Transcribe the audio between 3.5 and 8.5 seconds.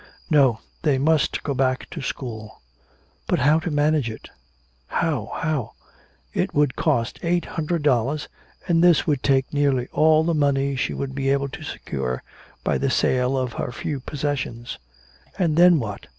to manage it? How? How? It would cost eight hundred dollars,